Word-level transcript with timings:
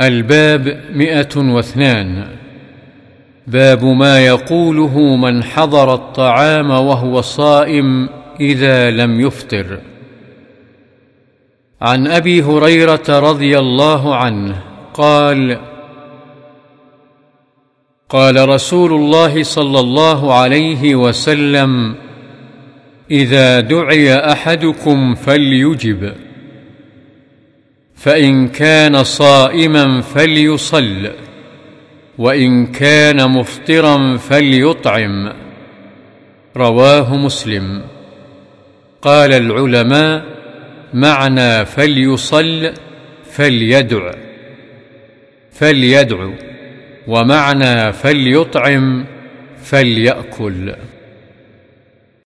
الباب 0.00 0.80
مئة 0.94 1.36
واثنان. 1.36 2.26
باب 3.46 3.84
ما 3.84 4.26
يقوله 4.26 4.98
من 5.16 5.42
حضر 5.42 5.94
الطعام 5.94 6.70
وهو 6.70 7.20
صائم 7.20 8.08
إذا 8.40 8.90
لم 8.90 9.20
يفطر. 9.20 9.78
عن 11.82 12.06
أبي 12.06 12.42
هريرة 12.42 13.04
رضي 13.08 13.58
الله 13.58 14.16
عنه 14.16 14.62
قال 14.94 15.60
قال 18.08 18.48
رسول 18.48 18.92
الله 18.92 19.42
صلى 19.42 19.80
الله 19.80 20.34
عليه 20.34 20.94
وسلم 20.94 21.94
إذا 23.10 23.60
دعي 23.60 24.14
أحدكم 24.14 25.14
فليجب. 25.14 26.23
فإن 27.94 28.48
كان 28.48 29.04
صائما 29.04 30.00
فليصل 30.00 31.10
وإن 32.18 32.66
كان 32.66 33.30
مفطرا 33.30 34.16
فليطعم. 34.16 35.32
رواه 36.56 37.16
مسلم. 37.16 37.82
قال 39.02 39.32
العلماء 39.32 40.24
معنى 40.94 41.64
فليصل 41.64 42.72
فليدع. 43.30 44.10
فليدع 45.52 46.28
ومعنى 47.06 47.92
فليطعم 47.92 49.06
فليأكل. 49.62 50.74